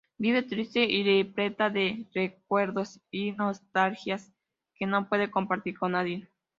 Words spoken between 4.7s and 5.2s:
que no